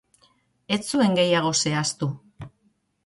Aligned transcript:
Ez 0.77 0.79
zuen 0.93 1.13
gehiago 1.19 1.53
zehaztu. 1.65 2.11